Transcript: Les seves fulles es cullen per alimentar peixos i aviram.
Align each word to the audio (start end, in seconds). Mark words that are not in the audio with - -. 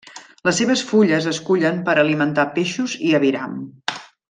Les 0.47 0.55
seves 0.61 0.81
fulles 0.91 1.27
es 1.33 1.41
cullen 1.51 1.77
per 1.91 1.95
alimentar 2.05 2.47
peixos 2.57 2.97
i 3.11 3.13
aviram. 3.21 3.57